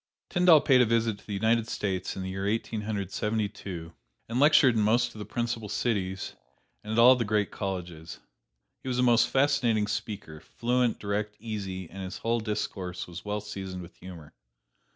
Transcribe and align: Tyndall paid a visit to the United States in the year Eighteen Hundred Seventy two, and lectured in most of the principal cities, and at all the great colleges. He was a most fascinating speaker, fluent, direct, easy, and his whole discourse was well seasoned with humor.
Tyndall 0.31 0.61
paid 0.61 0.81
a 0.81 0.85
visit 0.87 1.19
to 1.19 1.27
the 1.27 1.33
United 1.35 1.67
States 1.67 2.15
in 2.15 2.23
the 2.23 2.31
year 2.31 2.47
Eighteen 2.47 2.81
Hundred 2.81 3.11
Seventy 3.11 3.47
two, 3.47 3.93
and 4.27 4.39
lectured 4.39 4.73
in 4.73 4.81
most 4.81 5.13
of 5.13 5.19
the 5.19 5.25
principal 5.25 5.69
cities, 5.69 6.33
and 6.83 6.91
at 6.93 6.97
all 6.97 7.15
the 7.15 7.23
great 7.23 7.51
colleges. 7.51 8.17
He 8.81 8.87
was 8.87 8.97
a 8.97 9.03
most 9.03 9.27
fascinating 9.29 9.85
speaker, 9.85 10.39
fluent, 10.39 10.97
direct, 10.97 11.35
easy, 11.39 11.87
and 11.87 12.01
his 12.01 12.17
whole 12.17 12.39
discourse 12.39 13.05
was 13.05 13.23
well 13.23 13.41
seasoned 13.41 13.83
with 13.83 13.95
humor. 13.97 14.33